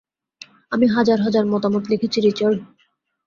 [0.71, 2.59] আমি হাজার হাজার মতামত লিখেছি, রিচার্ড।